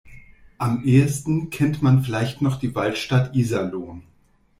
Am 0.57 0.83
ehesten 0.83 1.51
kennt 1.51 1.83
man 1.83 2.01
vielleicht 2.03 2.41
noch 2.41 2.55
die 2.55 2.73
Waldstadt 2.73 3.35
Iserlohn. 3.35 4.03